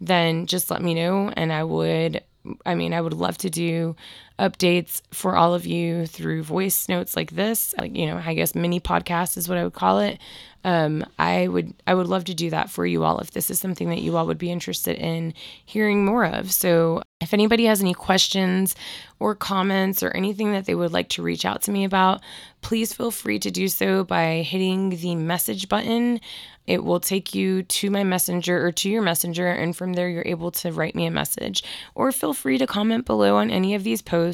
then 0.00 0.46
just 0.46 0.70
let 0.70 0.82
me 0.82 0.94
know 0.94 1.32
and 1.36 1.52
I 1.52 1.64
would 1.64 2.22
I 2.64 2.76
mean, 2.76 2.94
I 2.94 3.00
would 3.00 3.12
love 3.12 3.38
to 3.38 3.50
do 3.50 3.96
updates 4.38 5.02
for 5.12 5.36
all 5.36 5.54
of 5.54 5.66
you 5.66 6.06
through 6.06 6.42
voice 6.42 6.88
notes 6.88 7.16
like 7.16 7.32
this, 7.32 7.74
like 7.78 7.96
you 7.96 8.06
know, 8.06 8.20
I 8.24 8.34
guess 8.34 8.54
mini 8.54 8.80
podcast 8.80 9.36
is 9.36 9.48
what 9.48 9.58
I 9.58 9.64
would 9.64 9.74
call 9.74 10.00
it 10.00 10.18
um, 10.66 11.04
I 11.16 11.46
would 11.46 11.74
I 11.86 11.94
would 11.94 12.08
love 12.08 12.24
to 12.24 12.34
do 12.34 12.50
that 12.50 12.68
for 12.68 12.84
you 12.84 13.04
all 13.04 13.20
if 13.20 13.30
this 13.30 13.50
is 13.50 13.60
something 13.60 13.88
that 13.90 14.02
you 14.02 14.16
all 14.16 14.26
would 14.26 14.36
be 14.36 14.50
interested 14.50 14.96
in 14.96 15.32
hearing 15.64 16.04
more 16.04 16.24
of. 16.24 16.52
So 16.52 17.02
if 17.20 17.32
anybody 17.32 17.66
has 17.66 17.80
any 17.80 17.94
questions 17.94 18.74
or 19.20 19.36
comments 19.36 20.02
or 20.02 20.10
anything 20.10 20.50
that 20.52 20.66
they 20.66 20.74
would 20.74 20.92
like 20.92 21.08
to 21.10 21.22
reach 21.22 21.44
out 21.44 21.62
to 21.62 21.70
me 21.70 21.84
about, 21.84 22.20
please 22.62 22.92
feel 22.92 23.12
free 23.12 23.38
to 23.38 23.50
do 23.52 23.68
so 23.68 24.02
by 24.02 24.42
hitting 24.42 24.90
the 24.90 25.14
message 25.14 25.68
button. 25.68 26.20
It 26.66 26.82
will 26.82 26.98
take 26.98 27.32
you 27.32 27.62
to 27.62 27.90
my 27.90 28.02
messenger 28.02 28.66
or 28.66 28.72
to 28.72 28.90
your 28.90 29.02
messenger, 29.02 29.46
and 29.46 29.76
from 29.76 29.92
there, 29.92 30.08
you're 30.08 30.26
able 30.26 30.50
to 30.50 30.72
write 30.72 30.96
me 30.96 31.06
a 31.06 31.12
message. 31.12 31.62
Or 31.94 32.10
feel 32.10 32.34
free 32.34 32.58
to 32.58 32.66
comment 32.66 33.06
below 33.06 33.36
on 33.36 33.52
any 33.52 33.76
of 33.76 33.84
these 33.84 34.02
posts. 34.02 34.25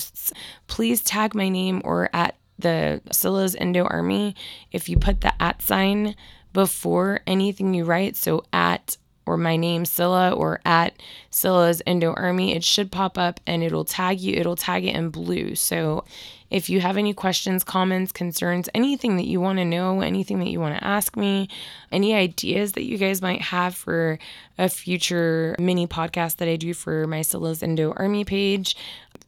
Please 0.67 1.03
tag 1.03 1.35
my 1.35 1.49
name 1.49 1.83
or 1.85 2.09
at 2.13 2.37
the 2.59 3.01
Scylla's 3.11 3.55
Endo 3.57 3.85
Army, 3.85 4.35
if 4.71 4.89
you 4.89 4.97
put 4.97 5.21
the 5.21 5.43
at 5.43 5.63
sign 5.63 6.15
before 6.53 7.21
anything 7.27 7.75
you 7.75 7.85
write, 7.85 8.17
so 8.17 8.45
at 8.53 8.97
or 9.25 9.37
my 9.37 9.57
name 9.57 9.85
Scylla 9.85 10.33
or 10.33 10.61
at 10.65 10.95
Scylla's 11.31 11.81
Endo 11.87 12.13
Army, 12.15 12.55
it 12.55 12.65
should 12.65 12.91
pop 12.91 13.17
up 13.17 13.39
and 13.47 13.63
it'll 13.63 13.85
tag 13.85 14.21
you. 14.21 14.35
It'll 14.35 14.57
tag 14.57 14.85
it 14.85 14.97
in 14.97 15.11
blue. 15.11 15.55
So 15.55 16.05
if 16.51 16.69
you 16.69 16.81
have 16.81 16.97
any 16.97 17.15
questions, 17.15 17.63
comments, 17.63 18.13
concerns, 18.13 18.69
anything 18.75 19.17
that 19.17 19.27
you 19.27 19.41
want 19.41 19.59
to 19.59 19.65
know, 19.65 20.01
anything 20.01 20.39
that 20.41 20.49
you 20.49 20.61
want 20.61 20.77
to 20.77 20.85
ask 20.85 21.17
me, 21.17 21.49
any 21.93 22.15
ideas 22.15 22.73
that 22.73 22.83
you 22.83 22.99
guys 22.99 23.23
might 23.23 23.41
have 23.41 23.75
for 23.75 24.19
a 24.59 24.69
future 24.69 25.57
mini 25.59 25.87
podcast 25.87 26.37
that 26.39 26.49
I 26.49 26.57
do 26.57 26.75
for 26.75 27.07
my 27.07 27.23
Scylla's 27.23 27.63
Endo 27.63 27.95
Army 27.97 28.25
page, 28.25 28.77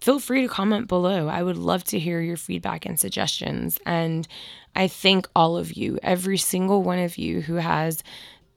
feel 0.01 0.19
free 0.19 0.43
to 0.43 0.49
comment 0.49 0.89
below. 0.89 1.29
I 1.29 1.43
would 1.43 1.57
love 1.57 1.85
to 1.85 1.99
hear 1.99 2.21
your 2.21 2.37
feedback 2.37 2.87
and 2.87 2.99
suggestions. 2.99 3.79
And 3.87 4.27
I 4.77 4.89
thank 4.89 5.29
all 5.35 5.57
of 5.57 5.75
you, 5.75 5.99
every 6.03 6.39
single 6.39 6.83
one 6.83 6.99
of 6.99 7.17
you 7.19 7.41
who 7.41 7.55
has 7.55 8.03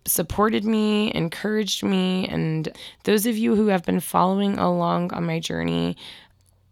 supported 0.05 0.63
me, 0.63 1.11
encouraged 1.13 1.83
me, 1.83 2.27
and 2.27 2.69
those 3.03 3.25
of 3.25 3.37
you 3.37 3.55
who 3.55 3.67
have 3.67 3.83
been 3.85 3.99
following 3.99 4.57
along 4.57 5.13
on 5.13 5.25
my 5.25 5.39
journey. 5.39 5.97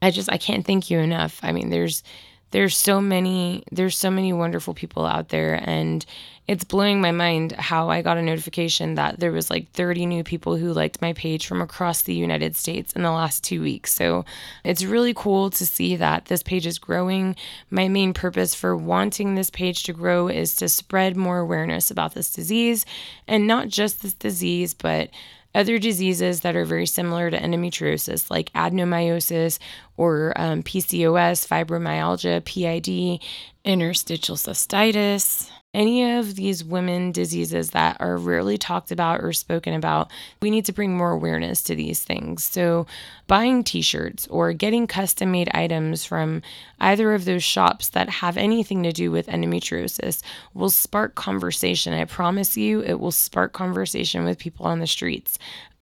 I 0.02 0.12
just 0.12 0.32
I 0.32 0.38
can't 0.38 0.66
thank 0.66 0.90
you 0.90 1.00
enough. 1.00 1.40
I 1.42 1.52
mean, 1.52 1.70
there's 1.70 2.04
there's 2.52 2.78
so 2.78 3.02
many 3.02 3.64
there's 3.72 3.98
so 3.98 4.10
many 4.10 4.32
wonderful 4.32 4.74
people 4.74 5.06
out 5.06 5.30
there 5.30 5.60
and 5.64 6.06
it's 6.48 6.64
blowing 6.64 7.02
my 7.02 7.12
mind 7.12 7.54
how 7.54 7.90
I 7.90 8.04
got 8.04 8.18
a 8.18 8.22
notification 8.22 8.96
that 8.96 9.20
there 9.20 9.32
was 9.32 9.50
like 9.50 9.72
30 9.72 10.06
new 10.06 10.24
people 10.24 10.56
who 10.56 10.74
liked 10.74 11.02
my 11.02 11.14
page 11.14 11.48
from 11.48 11.60
across 11.60 12.04
the 12.04 12.14
United 12.14 12.56
States 12.56 12.94
in 12.94 13.02
the 13.02 13.12
last 13.12 13.44
2 13.44 13.62
weeks. 13.62 13.92
So 13.92 14.26
it's 14.64 14.86
really 14.86 15.14
cool 15.16 15.50
to 15.50 15.66
see 15.66 15.96
that 15.96 16.26
this 16.26 16.44
page 16.44 16.68
is 16.68 16.78
growing. 16.78 17.36
My 17.72 17.88
main 17.88 18.14
purpose 18.14 18.54
for 18.54 18.78
wanting 18.78 19.34
this 19.34 19.50
page 19.50 19.84
to 19.84 19.94
grow 19.94 20.28
is 20.28 20.56
to 20.58 20.70
spread 20.70 21.18
more 21.18 21.40
awareness 21.40 21.90
about 21.90 22.14
this 22.14 22.32
disease 22.32 22.86
and 23.28 23.48
not 23.48 23.68
just 23.68 24.04
this 24.04 24.14
disease 24.14 24.76
but 24.76 25.10
other 25.56 25.80
diseases 25.80 26.42
that 26.42 26.56
are 26.56 26.66
very 26.66 26.86
similar 26.86 27.32
to 27.32 27.40
endometriosis, 27.40 28.30
like 28.30 28.52
adenomyosis 28.54 29.58
or 29.98 30.34
um, 30.36 30.62
PCOS, 30.62 31.48
fibromyalgia, 31.48 32.44
PID, 32.46 33.20
interstitial 33.64 34.36
cystitis, 34.36 35.50
any 35.76 36.18
of 36.18 36.36
these 36.36 36.64
women 36.64 37.12
diseases 37.12 37.72
that 37.72 37.98
are 38.00 38.18
rarely 38.18 38.58
talked 38.58 38.92
about 38.92 39.22
or 39.22 39.34
spoken 39.34 39.74
about, 39.74 40.10
we 40.42 40.50
need 40.50 40.66
to 40.66 40.74
bring 40.74 40.96
more 40.98 41.12
awareness 41.12 41.62
to 41.64 41.76
these 41.76 42.02
things. 42.02 42.44
So, 42.44 42.88
buying 43.28 43.64
t 43.64 43.82
shirts 43.82 44.26
or 44.28 44.54
getting 44.54 44.88
custom 44.88 45.32
made 45.32 45.50
items 45.54 46.06
from 46.06 46.42
either 46.80 47.14
of 47.14 47.26
those 47.26 47.44
shops 47.44 47.90
that 47.90 48.10
have 48.10 48.38
anything 48.38 48.84
to 48.84 48.92
do 48.92 49.12
with 49.12 49.28
endometriosis 49.28 50.24
will 50.54 50.70
spark 50.70 51.16
conversation. 51.16 51.94
I 51.94 52.06
promise 52.06 52.56
you, 52.56 52.82
it 52.82 53.00
will 53.00 53.12
spark 53.12 53.54
conversation 53.54 54.24
with 54.24 54.40
people 54.40 54.66
on 54.66 54.80
the 54.80 54.88
streets. 54.88 55.38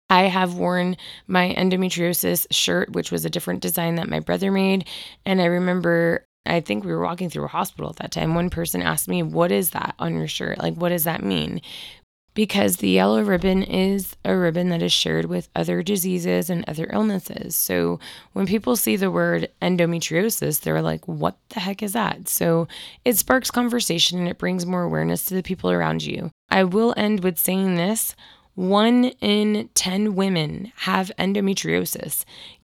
I 0.09 0.23
have 0.23 0.55
worn 0.55 0.97
my 1.27 1.53
endometriosis 1.55 2.47
shirt, 2.51 2.91
which 2.93 3.11
was 3.11 3.25
a 3.25 3.29
different 3.29 3.61
design 3.61 3.95
that 3.95 4.09
my 4.09 4.19
brother 4.19 4.51
made. 4.51 4.87
And 5.25 5.39
I 5.39 5.45
remember 5.45 6.25
I 6.45 6.61
think 6.61 6.83
we 6.83 6.91
were 6.91 7.03
walking 7.03 7.29
through 7.29 7.45
a 7.45 7.49
hospital 7.49 7.89
at 7.89 7.97
that 7.97 8.11
time. 8.11 8.33
One 8.33 8.49
person 8.49 8.81
asked 8.81 9.07
me, 9.07 9.23
What 9.23 9.51
is 9.51 9.71
that 9.71 9.95
on 9.99 10.15
your 10.15 10.27
shirt? 10.27 10.59
Like, 10.59 10.75
what 10.75 10.89
does 10.89 11.03
that 11.03 11.23
mean? 11.23 11.61
Because 12.33 12.77
the 12.77 12.89
yellow 12.89 13.21
ribbon 13.21 13.63
is 13.63 14.15
a 14.23 14.35
ribbon 14.35 14.69
that 14.69 14.81
is 14.81 14.93
shared 14.93 15.25
with 15.25 15.49
other 15.55 15.83
diseases 15.83 16.49
and 16.49 16.63
other 16.67 16.87
illnesses. 16.93 17.55
So 17.55 17.99
when 18.33 18.45
people 18.45 18.75
see 18.75 18.95
the 18.95 19.11
word 19.11 19.49
endometriosis, 19.61 20.61
they're 20.61 20.81
like, 20.81 21.07
What 21.07 21.37
the 21.49 21.59
heck 21.59 21.83
is 21.83 21.93
that? 21.93 22.27
So 22.27 22.67
it 23.05 23.17
sparks 23.17 23.51
conversation 23.51 24.19
and 24.19 24.27
it 24.27 24.37
brings 24.37 24.65
more 24.65 24.83
awareness 24.83 25.25
to 25.25 25.33
the 25.33 25.43
people 25.43 25.69
around 25.69 26.03
you. 26.03 26.31
I 26.49 26.63
will 26.63 26.93
end 26.97 27.23
with 27.23 27.37
saying 27.37 27.75
this. 27.75 28.15
One 28.55 29.05
in 29.21 29.69
10 29.73 30.15
women 30.15 30.73
have 30.77 31.11
endometriosis. 31.17 32.25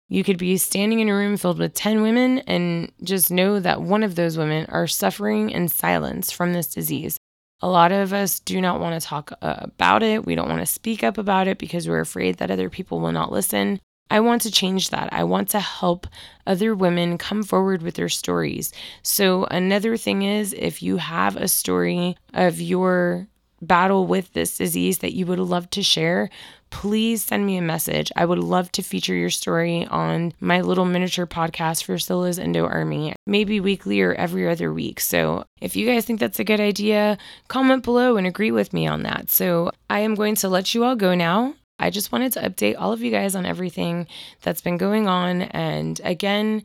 You 0.10 0.24
could 0.24 0.38
be 0.38 0.58
standing 0.58 1.00
in 1.00 1.10
a 1.10 1.16
room 1.16 1.38
filled 1.38 1.60
with 1.60 1.74
10 1.74 2.02
women 2.02 2.40
and 2.40 2.92
just 3.04 3.32
know 3.32 3.60
that 3.60 3.82
one 3.82 4.04
of 4.04 4.16
those 4.16 4.38
women 4.38 4.66
are 4.70 4.88
suffering 4.88 5.50
in 5.50 5.68
silence 5.68 6.32
from 6.32 6.54
this 6.54 6.68
disease. 6.68 7.18
A 7.62 7.70
lot 7.70 7.92
of 7.92 8.12
us 8.12 8.40
do 8.42 8.60
not 8.60 8.82
want 8.82 9.00
to 9.00 9.08
talk 9.08 9.32
uh, 9.42 9.56
about 9.64 10.04
it. 10.04 10.26
We 10.26 10.36
don't 10.36 10.50
want 10.50 10.60
to 10.60 10.66
speak 10.66 11.04
up 11.04 11.18
about 11.18 11.48
it 11.48 11.58
because 11.58 11.88
we're 11.88 12.02
afraid 12.02 12.38
that 12.38 12.52
other 12.52 12.70
people 12.70 13.00
will 13.00 13.14
not 13.14 13.32
listen. 13.32 13.80
I 14.10 14.20
want 14.20 14.42
to 14.44 14.52
change 14.52 14.90
that. 14.90 15.12
I 15.14 15.24
want 15.24 15.50
to 15.50 15.60
help 15.60 16.06
other 16.46 16.76
women 16.76 17.18
come 17.18 17.42
forward 17.42 17.82
with 17.82 17.96
their 17.96 18.10
stories. 18.10 18.74
So, 19.02 19.46
another 19.46 19.98
thing 19.98 20.24
is 20.24 20.54
if 20.54 20.84
you 20.84 20.98
have 20.98 21.38
a 21.38 21.48
story 21.48 22.18
of 22.34 22.60
your 22.60 23.28
battle 23.62 24.06
with 24.06 24.34
this 24.34 24.58
disease 24.58 25.00
that 25.00 25.14
you 25.14 25.26
would 25.26 25.40
love 25.40 25.70
to 25.72 25.82
share, 25.82 26.30
please 26.74 27.24
send 27.24 27.46
me 27.46 27.56
a 27.56 27.62
message. 27.62 28.12
I 28.16 28.26
would 28.26 28.40
love 28.40 28.72
to 28.72 28.82
feature 28.82 29.14
your 29.14 29.30
story 29.30 29.86
on 29.86 30.34
my 30.40 30.62
little 30.62 30.86
miniature 30.86 31.28
podcast 31.28 31.84
for 31.84 32.00
Scylla's 32.00 32.40
Endo 32.40 32.66
Army, 32.66 33.14
maybe 33.28 33.60
weekly 33.60 34.02
or 34.02 34.14
every 34.16 34.50
other 34.50 34.74
week. 34.74 35.00
So 35.00 35.46
if 35.62 35.76
you 35.76 35.86
guys 35.86 36.04
think 36.04 36.20
that's 36.20 36.40
a 36.40 36.44
good 36.44 36.60
idea, 36.60 37.20
comment 37.48 37.84
below 37.84 38.18
and 38.18 38.26
agree 38.26 38.50
with 38.50 38.74
me 38.74 38.88
on 38.88 39.04
that. 39.04 39.30
So 39.30 39.70
I 39.88 40.00
am 40.00 40.16
going 40.16 40.34
to 40.38 40.50
let 40.50 40.74
you 40.74 40.84
all 40.84 40.96
go 40.96 41.14
now. 41.14 41.54
I 41.78 41.92
just 41.92 42.12
wanted 42.12 42.34
to 42.34 42.42
update 42.42 42.76
all 42.80 42.92
of 42.92 43.04
you 43.04 43.12
guys 43.12 43.36
on 43.36 43.46
everything 43.46 44.08
that's 44.42 44.62
been 44.62 44.78
going 44.78 45.08
on. 45.08 45.44
And 45.44 46.02
again, 46.04 46.64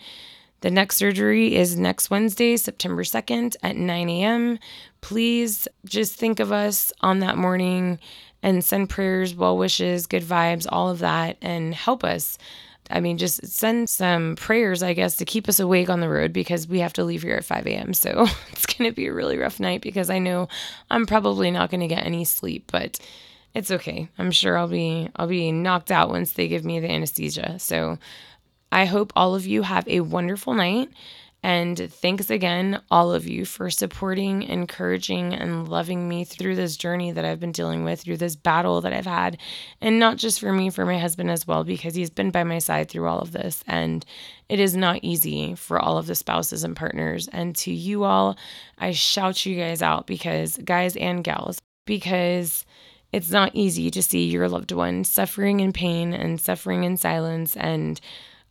the 0.63 0.71
next 0.71 0.97
surgery 0.97 1.55
is 1.55 1.79
next 1.79 2.11
Wednesday, 2.11 2.57
September 2.57 3.05
2nd 3.05 3.57
at 3.63 3.77
9 3.77 4.09
a.m. 4.09 4.59
Please 5.03 5.69
just 5.85 6.17
think 6.17 6.41
of 6.41 6.51
us 6.51 6.93
on 7.03 7.21
that 7.21 7.37
morning 7.37 7.99
and 8.43 8.65
send 8.65 8.89
prayers, 8.91 9.35
well 9.35 9.57
wishes, 9.57 10.07
good 10.07 10.23
vibes, 10.23 10.67
all 10.69 10.91
of 10.91 11.01
that, 11.01 11.37
and 11.43 11.75
help 11.75 12.05
us. 12.05 12.39
I 12.91 13.01
mean, 13.01 13.19
just 13.19 13.47
send 13.47 13.91
some 13.91 14.37
prayers, 14.37 14.83
I 14.83 14.95
guess, 14.95 15.17
to 15.17 15.25
keep 15.25 15.49
us 15.49 15.61
awake 15.61 15.91
on 15.91 16.01
the 16.01 16.09
road 16.09 16.33
because 16.33 16.67
we 16.67 16.81
have 16.81 16.95
to 16.95 17.05
leave 17.05 17.23
here 17.23 17.37
at 17.37 17.45
5 17.45 17.67
a.m. 17.67 17.93
So 17.93 18.27
it's 18.53 18.67
going 18.67 18.91
to 18.91 18.95
be 18.95 19.07
a 19.07 19.13
really 19.13 19.37
rough 19.37 19.61
night 19.61 19.83
because 19.83 20.09
I 20.09 20.19
know 20.19 20.49
I'm 20.91 21.05
probably 21.05 21.51
not 21.51 21.71
going 21.71 21.81
to 21.81 21.89
get 21.89 22.07
any 22.07 22.25
sleep. 22.25 22.71
But 22.73 22.99
it's 23.55 23.71
okay. 23.71 24.09
I'm 24.19 24.31
sure 24.31 24.57
I'll 24.57 24.69
be 24.69 25.09
I'll 25.17 25.27
be 25.27 25.53
knocked 25.53 25.91
out 25.91 26.11
once 26.11 26.33
they 26.33 26.49
give 26.49 26.65
me 26.65 26.81
the 26.81 26.91
anesthesia. 26.91 27.59
So 27.59 27.99
I 28.71 28.85
hope 28.85 29.13
all 29.17 29.35
of 29.35 29.47
you 29.47 29.63
have 29.63 29.87
a 29.89 30.01
wonderful 30.01 30.55
night. 30.55 30.91
And 31.43 31.79
thanks 31.93 32.31
again, 32.31 32.83
all 32.91 33.13
of 33.13 33.29
you, 33.29 33.45
for 33.45 33.71
supporting, 33.71 34.43
encouraging, 34.43 35.35
and 35.35 35.69
loving 35.69 36.09
me 36.09 36.25
through 36.25 36.57
this 36.57 36.77
journey 36.77 37.13
that 37.13 37.25
I've 37.25 37.39
been 37.39 37.53
dealing 37.53 37.85
with, 37.85 38.01
through 38.01 38.17
this 38.17 38.35
battle 38.35 38.81
that 38.81 38.93
I've 38.93 39.07
had. 39.07 39.39
And 39.81 40.01
not 40.01 40.17
just 40.17 40.41
for 40.41 40.53
me, 40.53 40.71
for 40.71 40.85
my 40.85 40.99
husband 40.99 41.31
as 41.31 41.47
well, 41.47 41.63
because 41.63 41.95
he's 41.95 42.11
been 42.11 42.33
by 42.33 42.43
my 42.43 42.59
side 42.59 42.89
through 42.89 43.07
all 43.07 43.21
of 43.21 43.31
this. 43.31 43.63
And 43.69 44.05
it 44.49 44.59
is 44.59 44.77
not 44.77 44.99
easy 45.03 45.55
for 45.55 45.79
all 45.79 45.97
of 45.97 46.07
the 46.07 46.17
spouses 46.17 46.65
and 46.65 46.75
partners. 46.75 47.29
And 47.29 47.55
to 47.57 47.73
you 47.73 48.03
all, 48.03 48.37
I 48.77 48.91
shout 48.91 49.47
you 49.47 49.57
guys 49.57 49.81
out 49.81 50.09
because, 50.09 50.59
guys 50.59 50.97
and 50.97 51.23
gals, 51.23 51.61
because 51.87 52.67
it's 53.13 53.31
not 53.31 53.55
easy 53.55 53.91
to 53.93 54.03
see 54.03 54.25
your 54.25 54.49
loved 54.49 54.73
one 54.73 55.05
suffering 55.05 55.61
in 55.61 55.73
pain 55.73 56.13
and 56.13 56.41
suffering 56.41 56.85
in 56.85 56.97
silence 56.97 57.57
and 57.57 58.01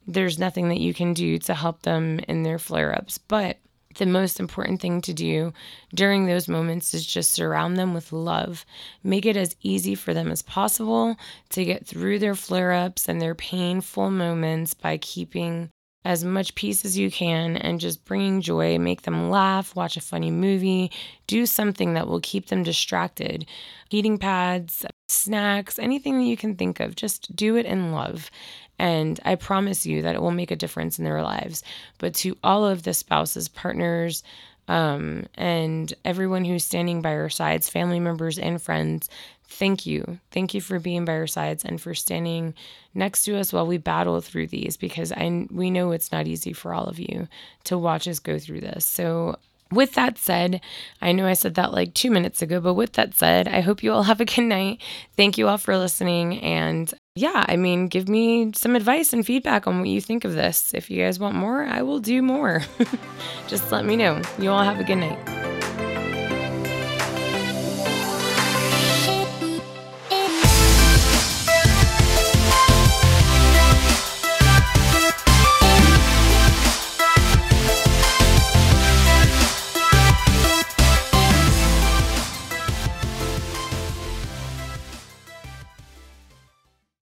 there's 0.07 0.39
nothing 0.39 0.69
that 0.69 0.79
you 0.79 0.93
can 0.93 1.13
do 1.13 1.37
to 1.39 1.53
help 1.53 1.81
them 1.83 2.19
in 2.27 2.43
their 2.43 2.57
flare 2.57 2.95
ups. 2.95 3.17
But 3.17 3.57
the 3.97 4.05
most 4.05 4.39
important 4.39 4.79
thing 4.79 5.01
to 5.01 5.13
do 5.13 5.53
during 5.93 6.25
those 6.25 6.47
moments 6.47 6.93
is 6.93 7.05
just 7.05 7.31
surround 7.31 7.77
them 7.77 7.93
with 7.93 8.13
love. 8.13 8.65
Make 9.03 9.25
it 9.25 9.37
as 9.37 9.55
easy 9.61 9.95
for 9.95 10.13
them 10.13 10.31
as 10.31 10.41
possible 10.41 11.17
to 11.49 11.65
get 11.65 11.85
through 11.85 12.19
their 12.19 12.35
flare 12.35 12.71
ups 12.71 13.09
and 13.09 13.21
their 13.21 13.35
painful 13.35 14.11
moments 14.11 14.73
by 14.73 14.97
keeping 14.97 15.69
as 16.05 16.23
much 16.23 16.55
peace 16.55 16.85
as 16.85 16.97
you 16.97 17.11
can 17.11 17.57
and 17.57 17.81
just 17.81 18.05
bringing 18.05 18.39
joy. 18.39 18.77
Make 18.77 19.01
them 19.01 19.29
laugh, 19.29 19.75
watch 19.75 19.97
a 19.97 20.01
funny 20.01 20.31
movie, 20.31 20.89
do 21.25 21.45
something 21.45 21.95
that 21.95 22.07
will 22.07 22.21
keep 22.21 22.47
them 22.47 22.63
distracted. 22.63 23.45
Heating 23.89 24.17
pads, 24.17 24.85
snacks, 25.09 25.77
anything 25.77 26.17
that 26.17 26.25
you 26.25 26.37
can 26.37 26.55
think 26.55 26.79
of, 26.79 26.95
just 26.95 27.35
do 27.35 27.57
it 27.57 27.65
in 27.65 27.91
love. 27.91 28.31
And 28.79 29.19
I 29.25 29.35
promise 29.35 29.85
you 29.85 30.01
that 30.03 30.15
it 30.15 30.21
will 30.21 30.31
make 30.31 30.51
a 30.51 30.55
difference 30.55 30.99
in 30.99 31.05
their 31.05 31.23
lives. 31.23 31.63
But 31.97 32.13
to 32.15 32.37
all 32.43 32.65
of 32.65 32.83
the 32.83 32.93
spouses, 32.93 33.47
partners, 33.47 34.23
um, 34.67 35.25
and 35.35 35.93
everyone 36.03 36.45
who's 36.45 36.63
standing 36.63 37.01
by 37.01 37.13
our 37.13 37.29
sides, 37.29 37.69
family 37.69 37.99
members 37.99 38.37
and 38.37 38.61
friends, 38.61 39.09
thank 39.47 39.85
you. 39.85 40.19
Thank 40.31 40.53
you 40.53 40.61
for 40.61 40.79
being 40.79 41.05
by 41.05 41.13
our 41.13 41.27
sides 41.27 41.63
and 41.63 41.79
for 41.79 41.93
standing 41.93 42.53
next 42.93 43.23
to 43.23 43.37
us 43.37 43.53
while 43.53 43.65
we 43.65 43.77
battle 43.77 44.19
through 44.21 44.47
these 44.47 44.77
because 44.77 45.11
I 45.11 45.47
we 45.51 45.71
know 45.71 45.91
it's 45.91 46.11
not 46.11 46.27
easy 46.27 46.53
for 46.53 46.73
all 46.73 46.85
of 46.85 46.99
you 46.99 47.27
to 47.65 47.77
watch 47.77 48.07
us 48.07 48.19
go 48.19 48.37
through 48.37 48.61
this. 48.61 48.85
So 48.85 49.37
with 49.71 49.93
that 49.93 50.17
said, 50.17 50.61
I 51.01 51.11
know 51.11 51.27
I 51.27 51.33
said 51.33 51.55
that 51.55 51.73
like 51.73 51.93
two 51.93 52.11
minutes 52.11 52.41
ago, 52.41 52.59
but 52.61 52.73
with 52.73 52.93
that 52.93 53.13
said, 53.13 53.47
I 53.47 53.61
hope 53.61 53.83
you 53.83 53.91
all 53.91 54.03
have 54.11 54.21
a 54.21 54.25
good 54.25 54.43
night. 54.43 54.81
Thank 55.15 55.37
you 55.37 55.47
all 55.47 55.57
for 55.57 55.77
listening. 55.77 56.39
And 56.39 56.93
yeah, 57.17 57.45
I 57.47 57.55
mean, 57.55 57.87
give 57.87 58.07
me 58.07 58.51
some 58.53 58.75
advice 58.75 59.13
and 59.13 59.25
feedback 59.25 59.67
on 59.67 59.79
what 59.79 59.89
you 59.89 60.01
think 60.01 60.23
of 60.23 60.33
this. 60.33 60.73
If 60.73 60.89
you 60.89 61.03
guys 61.03 61.19
want 61.19 61.35
more, 61.35 61.63
I 61.63 61.81
will 61.81 61.99
do 61.99 62.21
more. 62.21 62.63
Just 63.47 63.71
let 63.71 63.85
me 63.85 63.95
know. 63.95 64.21
You 64.37 64.51
all 64.51 64.63
have 64.63 64.79
a 64.79 64.83
good 64.83 64.97
night. 64.97 65.46